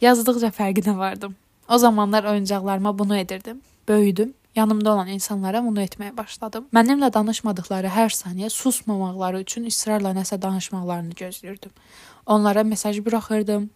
Yazdıqca 0.00 0.54
fərqinə 0.56 0.96
vardım. 0.96 1.36
O 1.68 1.78
zamanlar 1.78 2.24
oyuncaqlarıma 2.32 2.98
bunu 2.98 3.16
edirdim. 3.16 3.60
Böyüdüm 3.88 4.32
Yanımda 4.56 4.92
olan 4.92 5.08
insanlara 5.08 5.62
bunu 5.64 5.80
etməyə 5.80 6.16
başladım. 6.16 6.66
Mənimlə 6.76 7.08
danışmadıkları 7.14 7.88
hər 7.92 8.12
saniyə 8.12 8.50
susmamaqları 8.52 9.40
üçün 9.46 9.64
israrla 9.64 10.12
nəsə 10.16 10.36
danışmaqlarını 10.42 11.16
gözləyirdim. 11.20 11.72
Onlara 12.26 12.64
mesaj 12.64 13.00
buraxırdım. 13.04 13.70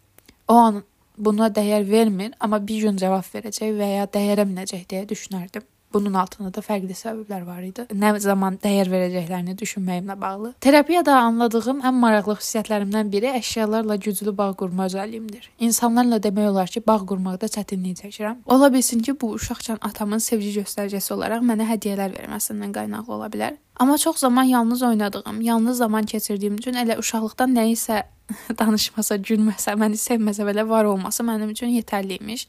O 0.49 0.54
an 0.54 0.83
buna 1.18 1.49
dəyər 1.49 1.88
vermir, 1.90 2.35
amma 2.40 2.61
bir 2.68 2.83
gün 2.83 3.00
cavab 3.00 3.25
verəcək 3.33 3.73
və 3.78 3.88
ya 3.95 4.04
dəyərə 4.04 4.45
minəcək 4.50 4.85
deyə 4.90 5.09
düşünərdim. 5.09 5.64
Bunun 5.93 6.14
altında 6.14 6.50
da 6.55 6.61
fərqli 6.64 6.95
səbəblər 6.97 7.45
var 7.47 7.62
idi. 7.64 7.87
Nə 7.95 8.12
zaman 8.21 8.59
dəyər 8.62 8.90
verəcəklərini 8.93 9.55
düşünməyimlə 9.59 10.16
bağlı. 10.21 10.52
Terapiyada 10.61 11.14
anladığım 11.21 11.85
ən 11.87 12.00
maraqlı 12.02 12.37
xüsusiyyətlərimdən 12.40 13.12
biri 13.12 13.31
əşyalarla 13.38 13.97
güclü 14.07 14.35
bağ 14.37 14.52
qurma 14.61 14.88
özəlliyimdir. 14.90 15.47
İnsanlarla 15.69 16.19
demək 16.23 16.50
olar 16.50 16.73
ki, 16.73 16.83
bağ 16.87 16.99
qurmaqda 17.12 17.49
çətinlik 17.57 18.02
çəkirəm. 18.02 18.43
Ola 18.47 18.73
bilsin 18.73 19.00
ki, 19.07 19.14
bu 19.21 19.31
uşaqcan 19.38 19.78
atamın 19.81 20.19
sevgi 20.19 20.52
göstəricisi 20.59 21.14
olaraq 21.14 21.47
mənə 21.47 21.69
hədiyyələr 21.71 22.19
verməsindən 22.19 22.75
qaynaqlı 22.76 23.14
ola 23.14 23.31
bilər. 23.33 23.57
Amma 23.78 23.99
çox 23.99 24.16
zaman 24.16 24.45
yalnız 24.45 24.83
oynadığım, 24.83 25.40
yalnız 25.40 25.78
zaman 25.78 26.05
keçirdiyim 26.05 26.55
üçün 26.55 26.75
elə 26.83 26.99
uşaqlıqdan 26.99 27.52
nəyisə 27.57 28.02
danışmasa, 28.59 29.16
gülməsə, 29.16 29.76
məni 29.78 30.00
sevməsə 30.00 30.47
belə 30.49 30.69
var 30.69 30.85
olması 30.85 31.23
mənim 31.23 31.52
üçün 31.55 31.73
yetərli 31.76 32.19
imiş. 32.21 32.49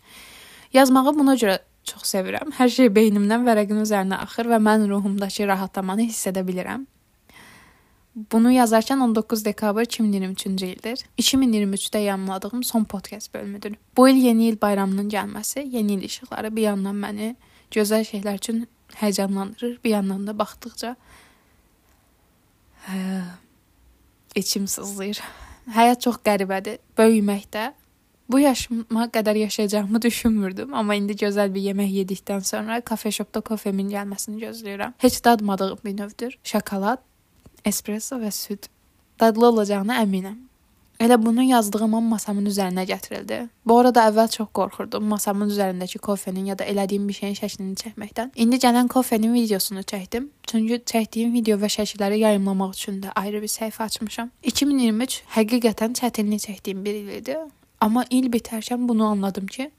Yazmağı 0.73 1.15
buna 1.19 1.35
görə 1.35 1.59
çox 1.87 2.11
sevirəm. 2.13 2.51
Hər 2.59 2.69
şey 2.73 2.91
beynimdən 2.95 3.47
vərəqin 3.47 3.81
üzərinə 3.83 4.19
axır 4.25 4.49
və 4.51 4.59
mən 4.63 4.87
ruhumdakı 4.91 5.47
rahatlamanı 5.47 6.07
hiss 6.09 6.29
edə 6.31 6.43
bilirəm. 6.47 6.85
Bunu 8.31 8.51
yazarkən 8.51 9.01
19 9.03 9.43
dekabr 9.45 9.85
2023-cü 9.85 10.65
ildir. 10.65 11.03
2023-də 11.21 11.97
yayımladığım 11.97 12.63
son 12.63 12.83
podkast 12.83 13.33
bölümüdür. 13.33 13.75
Bu 13.97 14.09
il 14.09 14.15
yeni 14.15 14.47
il 14.49 14.61
bayramının 14.61 15.09
gəlməsi, 15.09 15.67
yeni 15.69 15.93
il 15.93 16.03
işıqları 16.03 16.55
bir 16.55 16.61
yandan 16.61 16.97
məni 16.97 17.35
gözəl 17.71 18.07
şeylər 18.09 18.39
üçün 18.41 18.65
həyəcanlandırır, 18.95 19.77
bir 19.83 19.89
yandan 19.89 20.25
da 20.27 20.33
baxdıqca 20.39 20.95
hə, 22.87 23.21
içim 24.35 24.67
sızlayır. 24.67 25.21
Həyat 25.77 26.01
çox 26.01 26.17
qəribədir. 26.25 26.81
Böyüməkdə 26.97 27.71
Bu 28.29 28.39
yaşıma 28.39 29.05
qədər 29.13 29.37
yaşayacağımı 29.37 30.01
düşünmürdüm, 30.07 30.73
amma 30.73 30.95
indi 30.95 31.15
gözəl 31.17 31.53
bir 31.53 31.61
yemək 31.69 31.93
yedikdən 32.01 32.43
sonra 32.43 32.81
kafe 32.81 33.11
shopda 33.11 33.41
kofemin 33.41 33.89
gəlməsini 33.93 34.41
gözləyirəm. 34.43 34.97
Heç 34.97 35.23
dadmadığım 35.25 35.79
bir 35.85 35.97
növdür. 36.01 36.39
Şokolad, 36.43 36.99
espresso 37.65 38.19
və 38.19 38.31
süd. 38.31 38.67
Dadlı 39.19 39.47
olacağına 39.47 40.03
əminəm. 40.03 40.47
Elə 40.99 41.25
bunu 41.25 41.43
yazdığım 41.45 41.93
an 41.93 42.05
masamın 42.09 42.45
üzərinə 42.49 42.83
gətirildi. 42.89 43.37
Bu 43.65 43.75
arada 43.79 44.07
əvvəl 44.09 44.31
çox 44.33 44.47
qorxurdum 44.59 45.03
masamın 45.05 45.51
üzərindəki 45.53 45.99
kofenin 46.01 46.45
ya 46.49 46.55
da 46.57 46.65
elədiyim 46.65 47.05
bir 47.07 47.13
şeyin 47.13 47.35
şəklini 47.37 47.75
çəkməkdən. 47.81 48.31
İndi 48.35 48.57
gələn 48.63 48.89
kofenin 48.89 49.33
videosunu 49.33 49.85
çəkdim. 49.91 50.31
Çünki 50.49 50.81
çəkdiyim 50.93 51.35
video 51.37 51.59
və 51.61 51.69
şəkilləri 51.69 52.17
yayımlamaq 52.23 52.73
üçün 52.73 52.97
də 53.03 53.13
ayrı 53.15 53.43
bir 53.45 53.53
səhifə 53.53 53.85
açmışam. 53.85 54.31
2023 54.43 55.21
həqiqətən 55.35 55.93
çətinlik 56.01 56.41
çəkdiyim 56.47 56.81
bir 56.85 56.97
il 57.03 57.13
idi. 57.19 57.37
Amma 57.81 58.05
il 58.09 58.31
bitərkən 58.33 58.87
bunu 58.89 59.05
anladım 59.05 59.47
ki, 59.47 59.69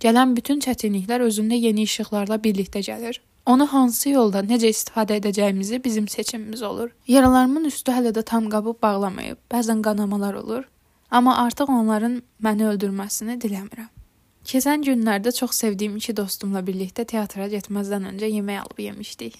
gələn 0.00 0.36
bütün 0.36 0.60
çətinliklər 0.64 1.24
özündə 1.28 1.58
yeni 1.58 1.84
işıqlarla 1.88 2.40
birlikdə 2.44 2.82
gəlir. 2.86 3.20
Onu 3.46 3.66
hansı 3.66 4.12
yolda 4.12 4.44
necə 4.46 4.70
istifadə 4.70 5.16
edəcəyimizi 5.18 5.84
bizim 5.84 6.08
seçimimiz 6.08 6.62
olur. 6.62 6.90
Yaralarımın 7.08 7.64
üstü 7.64 7.92
hələ 7.92 8.12
də 8.14 8.22
tam 8.22 8.46
qabıb 8.50 8.78
bağlamayıb. 8.82 9.40
Bəzən 9.50 9.82
qanamalar 9.82 10.34
olur, 10.34 10.64
amma 11.10 11.36
artıq 11.44 11.72
onların 11.78 12.22
məni 12.42 12.68
öldürməsini 12.70 13.40
diləmirəm. 13.42 13.90
Keçən 14.46 14.82
günlərdə 14.86 15.30
çox 15.34 15.54
sevdiyim 15.54 15.96
iki 15.96 16.16
dostumla 16.16 16.62
birlikdə 16.66 17.04
teatra 17.06 17.46
getməzdən 17.50 18.08
öncə 18.10 18.30
yemək 18.30 18.62
alıb 18.62 18.80
yemişdik. 18.82 19.36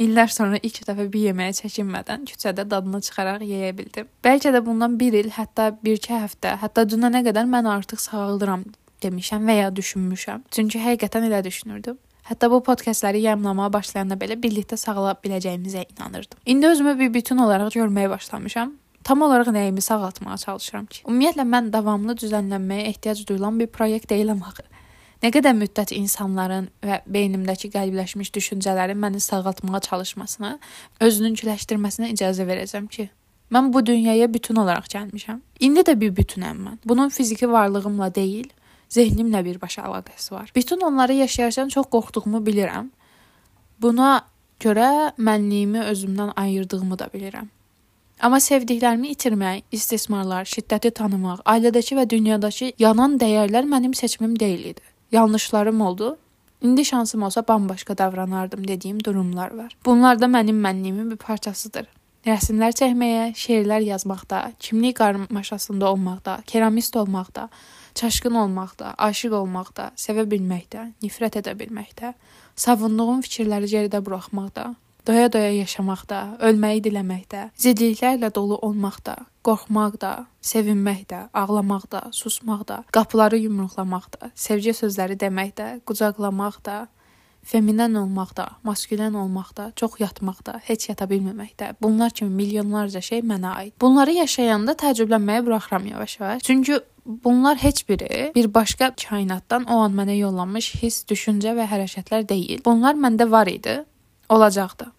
İllər 0.00 0.30
sonra 0.32 0.58
ilk 0.64 0.78
dəfə 0.86 1.04
bir 1.12 1.26
yeməyə 1.28 1.52
çəkinmədən 1.58 2.24
küçədə 2.30 2.64
dadını 2.70 3.02
çıxaraq 3.04 3.42
yeyə 3.44 3.72
bildim. 3.76 4.08
Bəlkə 4.24 4.52
də 4.54 4.62
bundan 4.64 4.96
1 5.00 5.18
il, 5.20 5.28
hətta 5.36 5.68
1-2 5.84 6.16
həftə, 6.22 6.54
hətta 6.62 6.86
dünənə 6.88 7.20
qədər 7.26 7.50
mən 7.50 7.68
artıq 7.68 8.00
sağaldıram 8.00 8.64
demişəm 9.04 9.44
və 9.48 9.58
ya 9.58 9.68
düşünmüşəm. 9.76 10.46
Çünki 10.50 10.80
həqiqətən 10.80 11.28
elə 11.28 11.42
düşünürdüm. 11.44 11.98
Hətta 12.28 12.50
bu 12.50 12.62
podkastları 12.62 13.18
yayımlamağa 13.18 13.72
başlayanda 13.72 14.16
belə 14.16 14.38
birlikdə 14.40 14.76
sağala 14.78 15.16
biləcəyimizə 15.24 15.84
inanırdım. 15.90 16.38
İndi 16.46 16.66
özümü 16.66 16.98
bir 16.98 17.14
bütün 17.14 17.38
olaraq 17.38 17.74
görməyə 17.76 18.10
başlamışam. 18.10 18.76
Tam 19.04 19.22
olaraq 19.22 19.50
nəyimi 19.50 19.80
sağaltmağa 19.80 20.36
çalışıram 20.36 20.86
ki. 20.86 21.02
Ümumiyyətlə 21.08 21.44
mən 21.54 21.72
davamlı 21.72 22.14
düzənlənməyə 22.22 22.86
ehtiyac 22.92 23.26
duyulan 23.28 23.58
bir 23.60 23.66
proyekt 23.66 24.10
deyiləm 24.10 24.44
axı. 24.48 24.62
Nə 25.22 25.30
qədər 25.30 25.54
müddət 25.54 25.92
insanların 25.94 26.64
və 26.82 26.96
beynimdəki 27.14 27.68
qəlbləşmiş 27.70 28.32
düşüncələrin 28.34 28.98
məni 28.98 29.20
sağaltmağa 29.22 29.80
çalışmasına, 29.86 30.56
özününküləşdirməsinə 31.06 32.08
icazə 32.10 32.42
verəcəm 32.48 32.88
ki, 32.90 33.06
mən 33.54 33.70
bu 33.70 33.84
dünyaya 33.86 34.26
bütün 34.34 34.58
olaraq 34.64 34.90
gəlmişəm. 34.96 35.38
İndi 35.62 35.86
də 35.86 35.94
bir 36.00 36.10
bütünəm 36.16 36.58
mən. 36.66 36.82
Bunun 36.84 37.14
fiziki 37.14 37.46
varlığımla 37.52 38.10
deyil, 38.18 38.50
zehnimlə 38.90 39.44
birbaşa 39.46 39.86
əlaqəsi 39.86 40.34
var. 40.34 40.50
Bütün 40.56 40.82
onları 40.90 41.14
yaşayarkən 41.22 41.70
çox 41.70 41.86
qorxduğumu 41.94 42.42
bilirəm. 42.42 42.90
Buna 43.78 44.24
görə 44.58 45.14
mənliyimi 45.22 45.86
özümdən 45.86 46.34
ayırdığımı 46.34 46.98
da 46.98 47.12
bilirəm. 47.14 47.46
Amma 48.22 48.42
sevdiklərimi 48.42 49.14
itirmək, 49.14 49.62
istismarlar, 49.70 50.50
şiddəti 50.50 50.90
tanımaq, 50.98 51.46
ailədəki 51.46 51.94
və 51.98 52.10
dünyadakı 52.10 52.72
yanan 52.78 53.20
dəyərlər 53.22 53.70
mənim 53.70 53.94
seçimim 53.94 54.34
deyil 54.38 54.74
idi 54.74 54.91
yanlışlarım 55.12 55.80
oldu. 55.80 56.18
İndi 56.62 56.84
şansım 56.84 57.22
olsa 57.22 57.48
bambaşqa 57.48 57.98
davranardım 57.98 58.68
dediyim 58.68 59.04
durumlar 59.04 59.54
var. 59.56 59.76
Bunlar 59.86 60.20
da 60.20 60.24
mənim 60.24 60.62
mənliyimin 60.62 61.10
bir 61.10 61.16
parçasıdır. 61.16 61.86
Rəsmlər 62.22 62.70
çəkməyə, 62.78 63.22
şeirlər 63.34 63.82
yazmaqda, 63.82 64.52
kimlik 64.58 64.96
qarmaşasında 64.96 65.90
olmaqda, 65.90 66.38
keramist 66.46 66.96
olmaqda, 66.96 67.48
çaşqın 67.94 68.34
olmaqda, 68.34 68.94
aşiq 68.98 69.34
olmaqda, 69.34 69.88
sevə 69.98 70.22
bilməkdə, 70.30 70.84
nifrət 71.02 71.40
edə 71.40 71.56
bilməkdə, 71.58 72.12
savunduğum 72.54 73.24
fikirləri 73.26 73.66
geridə 73.74 74.04
buraxmaqda, 74.06 74.68
doya-doya 75.06 75.52
yaşamaqda, 75.62 76.22
ölməyi 76.48 76.82
diləməkdə, 76.84 77.48
ziddiliklərlə 77.58 78.32
dolu 78.34 78.58
olmaqda, 78.62 79.16
qorxmaqda, 79.46 80.12
sevinməkdə, 80.52 81.28
ağlamaqda, 81.34 82.08
susmaqda, 82.16 82.82
qapıları 82.94 83.42
yumruqlamaqda, 83.46 84.32
sevgi 84.34 84.74
sözləri 84.78 85.18
deməkdə, 85.20 85.68
qucaqlamaqda, 85.88 86.86
feminen 87.42 87.94
olmaqda, 87.94 88.48
maskülen 88.62 89.14
olmaqda, 89.14 89.72
çox 89.76 89.98
yatmaqda, 90.00 90.60
heç 90.64 90.88
yata 90.88 91.08
bilməməkdə, 91.10 91.74
bunlar 91.82 92.14
kimi 92.14 92.30
milyonlarca 92.30 93.02
şey 93.02 93.24
mənə 93.26 93.54
aid. 93.58 93.74
Bunları 93.82 94.14
yaşayanda 94.22 94.76
təəccüblənməyə 94.78 95.44
buraxıram 95.46 95.86
yavaş-yavaş. 95.86 96.42
Çünki 96.42 96.78
bunlar 97.06 97.56
heç 97.56 97.88
biri 97.88 98.32
bir 98.34 98.54
başqa 98.54 98.92
kainatdan 99.08 99.64
o 99.64 99.80
an 99.82 99.94
mənə 99.94 100.14
yollanmış 100.16 100.74
hiss, 100.82 101.02
düşüncə 101.08 101.56
və 101.58 101.66
hərəkətlər 101.66 102.28
deyil. 102.28 102.62
Bunlar 102.64 102.94
məndə 102.94 103.30
var 103.30 103.50
idi 103.50 103.82
olacaqdı. 104.32 104.90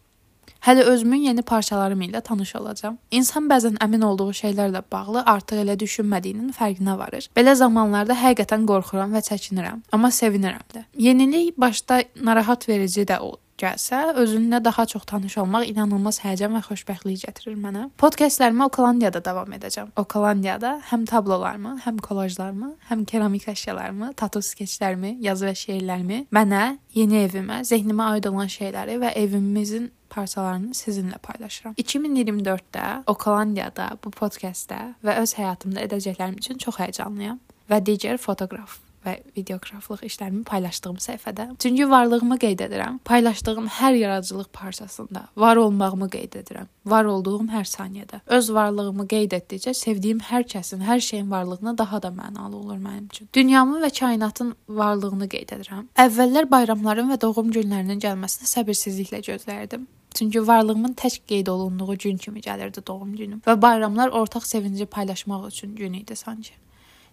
Hələ 0.63 0.83
özümün 0.87 1.25
yeni 1.27 1.41
parçalarım 1.41 2.01
ilə 2.01 2.21
tanış 2.23 2.55
olacağam. 2.55 2.97
İnsan 3.11 3.49
bəzən 3.51 3.75
əmin 3.83 4.03
olduğu 4.07 4.29
şeylərlə 4.37 4.81
bağlı 4.91 5.25
artıq 5.27 5.59
elə 5.65 5.75
düşünmədiyinin 5.79 6.53
fərqinə 6.55 6.95
varır. 6.99 7.27
Belə 7.35 7.55
zamanlarda 7.59 8.15
həqiqətən 8.15 8.63
qorxuram 8.69 9.11
və 9.11 9.19
çəkinirəm, 9.27 9.81
amma 9.91 10.11
sevinirəm 10.11 10.63
də. 10.75 10.85
Yenilik 11.07 11.57
başda 11.59 12.03
narahat 12.15 12.69
verici 12.69 13.03
də 13.03 13.19
gəlsə, 13.63 14.01
özünlə 14.19 14.59
daha 14.63 14.85
çox 14.89 15.05
tanış 15.09 15.37
olmaq 15.43 15.65
inanılmaz 15.71 16.19
həyəcan 16.23 16.53
və 16.57 16.61
xoşbəxtlik 16.67 17.23
gətirir 17.25 17.57
mənə. 17.59 17.87
Podkastlarıma 18.01 18.67
Okolandiyada 18.71 19.23
davam 19.25 19.55
edəcəm. 19.57 19.93
Okolandiyada 19.99 20.75
həm 20.91 21.07
tablolarımı, 21.09 21.77
həm 21.85 21.99
kolajlarımı, 22.03 22.73
həm 22.91 23.05
keramik 23.09 23.47
əşyalarımı, 23.53 24.13
tatu 24.19 24.43
skeçlərimi, 24.43 25.17
yazı 25.23 25.49
və 25.49 25.55
şeirlərimi, 25.63 26.21
mənə, 26.33 26.63
yeni 26.97 27.23
evimə, 27.25 27.63
zehnimə 27.67 28.13
aid 28.13 28.29
olan 28.31 28.51
şeyləri 28.51 28.99
və 29.01 29.13
evimizin 29.23 29.91
parçalarını 30.13 30.77
sizinlə 30.77 31.17
paylaşıram. 31.17 31.73
2024-də 31.81 32.87
Okolandiyada 33.09 33.89
bu 34.03 34.13
podkastdə 34.13 34.81
və 35.05 35.17
öz 35.23 35.35
həyatımda 35.39 35.87
edəcəklərim 35.87 36.37
üçün 36.43 36.61
çox 36.61 36.81
həyəcanlıyam 36.83 37.41
və 37.71 37.85
digər 37.87 38.21
fotoqraf 38.21 38.81
və 39.05 39.15
videoqraflıq 39.37 40.03
işlərimi 40.07 40.43
paylaşdığım 40.47 40.99
səhifədə. 41.03 41.47
Çünki 41.59 41.89
varlığımı 41.89 42.37
qeyd 42.41 42.63
edirəm. 42.67 42.99
Paylaşdığım 43.05 43.67
hər 43.79 43.97
yaradıcılıq 43.97 44.49
parçasında 44.53 45.25
var 45.37 45.55
olmağımı 45.55 46.09
qeyd 46.09 46.37
edirəm. 46.41 46.69
Var 46.85 47.05
olduğum 47.05 47.47
hər 47.53 47.65
saniyədə. 47.69 48.21
Öz 48.27 48.53
varlığımı 48.53 49.07
qeyd 49.07 49.35
etdikcə 49.39 49.73
sevdiyim 49.77 50.21
hər 50.29 50.45
kəsin, 50.53 50.83
hər 50.87 50.99
şeyin 50.99 51.31
varlığına 51.31 51.77
daha 51.77 52.01
da 52.03 52.13
mənalı 52.13 52.55
olur 52.55 52.77
mənim 52.77 53.09
üçün. 53.11 53.29
Dünyamın 53.33 53.83
və 53.83 53.91
kainatın 53.99 54.55
varlığını 54.69 55.29
qeyd 55.29 55.55
edirəm. 55.57 55.89
Əvvəllər 55.95 56.49
bayramların 56.51 57.11
və 57.13 57.19
doğum 57.21 57.51
günlərinin 57.51 58.01
gəlməsini 58.03 58.49
səbirsizliklə 58.55 59.23
gözləyirdim. 59.27 59.87
Çünki 60.13 60.47
varlığımın 60.47 60.93
tək 60.93 61.19
qeyd 61.27 61.47
olunduğu 61.47 61.97
gün 61.97 62.17
kimi 62.17 62.39
gəlirdi 62.39 62.87
doğum 62.87 63.15
günüm 63.15 63.41
və 63.47 63.61
bayramlar 63.61 64.09
ortaq 64.09 64.45
sevinci 64.45 64.85
paylaşmaq 64.85 65.47
üçün 65.47 65.75
gün 65.75 65.93
idi 65.93 66.15
sanki. 66.15 66.53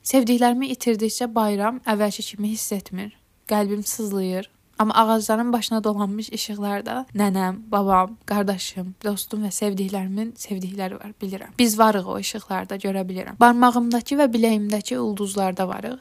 Sevdiklərimi 0.03 0.71
itirdikcə 0.73 1.29
bayram 1.35 1.83
əvvəlki 1.89 2.25
kimi 2.33 2.55
hiss 2.55 2.73
etmir. 2.73 3.13
Qəlbim 3.51 3.83
sızlayır. 3.87 4.51
Amma 4.81 4.95
ağacların 4.95 5.53
başına 5.53 5.85
dolanmış 5.85 6.29
işıqlar 6.29 6.87
da 6.87 7.07
nənəm, 7.15 7.59
babam, 7.73 8.15
qardaşım, 8.27 8.95
dostum 9.05 9.43
və 9.45 9.51
sevdiklərimin 9.53 10.31
sevdikləri 10.41 10.97
var, 10.97 11.11
bilirəm. 11.21 11.51
Biz 11.59 11.79
varıq 11.79 12.07
o 12.09 12.19
işıqlarda 12.19 12.79
görə 12.81 13.03
bilirəm. 13.09 13.37
Barmağımdakı 13.41 14.17
və 14.23 14.31
biləyimdəki 14.33 14.97
ulduzlarda 14.99 15.69
varıq. 15.69 15.99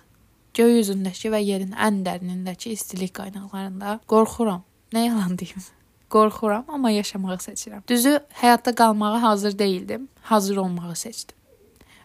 Göy 0.53 0.79
üzündəki 0.79 1.33
və 1.33 1.41
yerin 1.43 1.75
ən 1.75 1.99
dərinindəki 2.05 2.71
istilik 2.77 3.11
qaynaqlarında 3.19 3.99
qorxuram. 4.07 4.63
Nə 4.95 5.09
yalan 5.09 5.35
deyim? 5.37 5.67
Qorxuram, 6.09 6.63
amma 6.67 6.89
yaşamağı 6.95 7.37
seçirəm. 7.43 7.83
Düzü, 7.87 8.15
həyatda 8.41 8.75
qalmağa 8.75 9.21
hazır 9.21 9.59
değildim. 9.59 10.07
Hazır 10.21 10.57
olmağı 10.57 10.95
seçdim. 10.95 11.35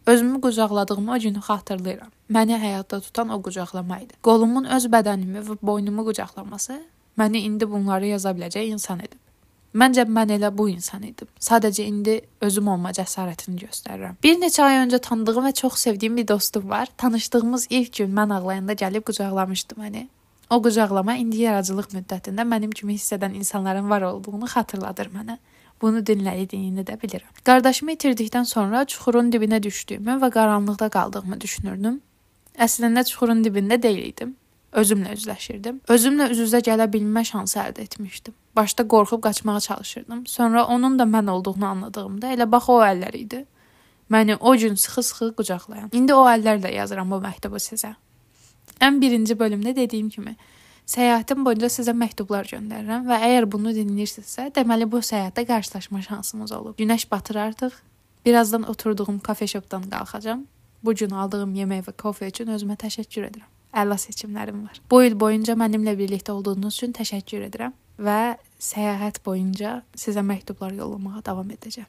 Özümü 0.06 0.40
qucaqladığımı 0.40 1.12
o 1.12 1.18
günü 1.18 1.38
xatırlayıram. 1.38 2.08
Məni 2.30 2.56
həyatda 2.60 3.00
tutan 3.00 3.28
o 3.28 3.42
qucaqlama 3.42 3.98
idi. 4.00 4.14
Qolumun 4.22 4.64
öz 4.64 4.86
bədənimi 4.86 5.44
və 5.48 5.56
boynumu 5.62 6.04
qucaqlaması 6.04 6.82
məni 7.18 7.44
indi 7.48 7.70
bunları 7.70 8.06
yaza 8.06 8.30
biləcək 8.36 8.72
insan 8.76 9.00
edib. 9.00 9.20
Məncə 9.74 10.04
mən 10.06 10.30
elə 10.36 10.50
bu 10.58 10.68
insan 10.68 11.02
idim. 11.02 11.28
Sadəcə 11.40 11.82
indi 11.82 12.20
özüm 12.40 12.68
olma 12.68 12.92
cəsarətini 12.94 13.64
göstərirəm. 13.64 14.20
Bir 14.22 14.36
neçə 14.38 14.62
ay 14.62 14.76
öncə 14.84 15.00
tanıdığım 15.08 15.48
və 15.48 15.52
çox 15.60 15.78
sevdiyim 15.86 16.16
bir 16.16 16.28
dostum 16.28 16.68
var. 16.70 16.88
Tanışdığımız 16.96 17.66
ilk 17.70 17.96
gün 17.96 18.14
mən 18.16 18.34
ağlayanda 18.34 18.72
gəlib 18.72 19.02
qucaqlamışdı 19.08 19.74
məni. 19.80 20.06
O 20.50 20.62
qucaqlama 20.62 21.16
indi 21.16 21.42
yaradıcılıq 21.42 21.90
müddətində 21.96 22.44
mənim 22.46 22.70
kimi 22.70 22.94
hiss 22.94 23.12
edən 23.16 23.34
insanların 23.40 23.90
var 23.90 24.02
olduğunu 24.12 24.46
xatırladır 24.54 25.10
mənə. 25.16 25.38
Bunu 25.82 26.00
dinlədiyini 26.06 26.84
də 26.86 26.96
bilirəm. 27.00 27.32
Qardaşımı 27.44 27.92
itirdikdən 27.96 28.46
sonra 28.48 28.84
çuxurun 28.84 29.30
dibinə 29.32 29.62
düşdüyümü 29.62 30.18
və 30.22 30.30
qaranlıqda 30.32 30.88
qaldığımı 30.88 31.40
düşünürdüm. 31.40 32.00
Əslində 32.54 33.04
çuxurun 33.08 33.42
dibində 33.44 33.80
deyildim. 33.82 34.36
Özümlə 34.74 35.14
üzləşirdim. 35.14 35.80
Özümlə 35.90 36.30
üz-üzə 36.34 36.60
gələ 36.66 36.86
bilmə 36.90 37.22
şansı 37.24 37.58
əldə 37.62 37.84
etmişdim. 37.86 38.34
Başda 38.56 38.86
qorxub 38.88 39.20
qaçmağa 39.22 39.60
çalışırdım. 39.60 40.26
Sonra 40.26 40.64
onun 40.66 40.98
da 40.98 41.02
mən 41.02 41.30
olduğunu 41.30 41.66
anladığımda 41.66 42.32
elə 42.34 42.50
bax 42.50 42.68
o 42.68 42.80
əllər 42.82 43.16
idi. 43.16 43.44
Məni 44.10 44.36
o 44.36 44.56
gün 44.56 44.74
sıxı-sıxı 44.74 45.34
qucaqlayan. 45.38 45.90
İndi 45.92 46.14
o 46.14 46.26
əllərlə 46.26 46.74
yazıram 46.74 47.10
bu 47.10 47.20
məktubu 47.22 47.62
sizə. 47.62 47.94
Ən 48.80 49.00
birinci 49.00 49.38
bölümdə 49.38 49.76
dediyim 49.76 50.08
kimi, 50.10 50.36
Səyahətim 50.84 51.46
boyunca 51.46 51.70
sizə 51.72 51.94
məktublar 51.96 52.44
göndərirəm 52.50 53.06
və 53.08 53.16
əgər 53.24 53.46
bunu 53.48 53.72
dinləyirsinizsə, 53.72 54.50
deməli 54.52 54.84
bu 54.90 55.00
səyahətdə 55.00 55.46
qarşılaşma 55.48 56.02
şansımız 56.04 56.52
olub. 56.52 56.76
Günəş 56.76 57.06
batır 57.10 57.38
artıq. 57.40 57.78
Birazdan 58.24 58.68
oturduğum 58.68 59.18
kafe 59.18 59.46
shopdan 59.46 59.88
qalxacağam. 59.90 60.44
Bu 60.84 60.94
gün 60.94 61.10
aldığım 61.10 61.54
yemək 61.56 61.86
və 61.88 61.94
kofe 61.96 62.28
üçün 62.28 62.52
özümə 62.52 62.76
təşəkkür 62.76 63.30
edirəm. 63.30 63.48
Əla 63.72 63.96
seçimlərim 63.98 64.60
var. 64.66 64.80
Bu 64.90 65.00
il 65.02 65.16
boyunca 65.20 65.56
mənimlə 65.56 65.96
birlikdə 65.98 66.36
olduğunuz 66.36 66.76
üçün 66.76 66.92
təşəkkür 66.92 67.48
edirəm 67.48 67.72
və 67.98 68.36
səyahət 68.60 69.22
boyunca 69.24 69.80
sizə 69.96 70.20
məktublar 70.20 70.76
yollamağa 70.76 71.24
davam 71.24 71.48
edəcəm. 71.56 71.88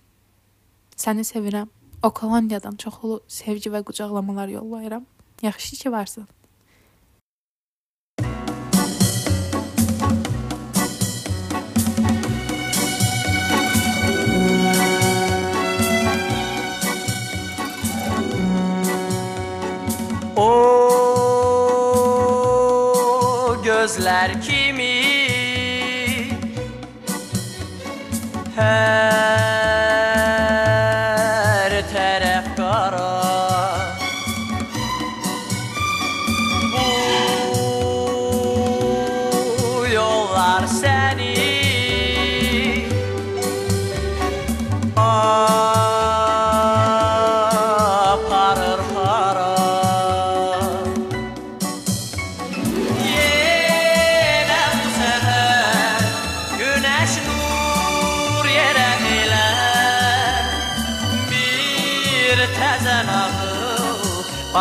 Səni 0.96 1.28
sevirəm. 1.28 1.68
O 2.04 2.14
koloniyadan 2.16 2.80
çoxlu 2.80 3.20
sevgi 3.28 3.70
və 3.76 3.84
qucaqlamalar 3.84 4.48
yollayıram. 4.56 5.06
Yaxşı 5.42 5.76
ki 5.76 5.92
varsan. 5.92 6.28
O 24.06 24.08
gözler 24.08 24.42
kimi? 24.42 25.02
Her 28.56 29.05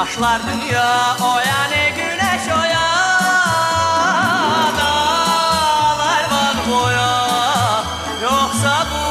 başlar 0.05 0.41
dünya 0.53 1.17
oyanı 1.35 1.85
günəş 1.97 2.47
oya 2.61 2.89
dağlar 4.79 6.25
var 6.33 6.57
boya 6.69 7.15
yoxsa 8.23 8.75
bu 8.91 9.05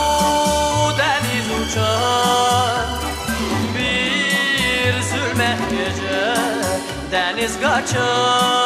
dəniz 0.99 1.47
uçar. 1.59 2.85
Bir 3.75 4.93
zülmət 5.09 5.63
gecə 5.71 6.27
dəniz 7.13 7.57
qaçar 7.63 8.62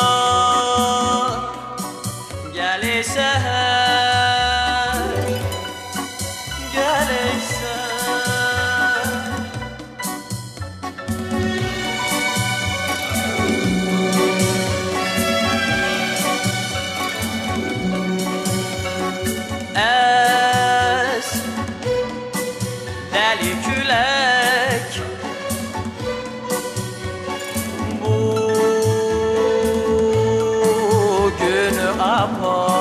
günü 31.98 32.04
apar 32.04 32.77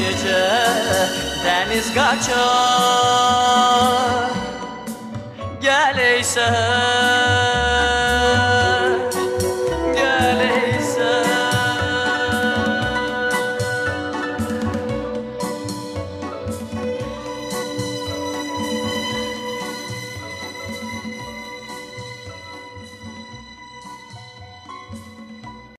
gece 0.00 0.48
deniz 1.44 1.94
kaçar. 1.94 2.40
Gel 5.60 5.98
ey 5.98 6.24
sen. 6.24 7.79